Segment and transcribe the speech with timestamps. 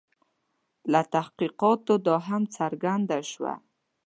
[0.91, 3.53] له تحقیقاتو دا هم څرګنده شوه.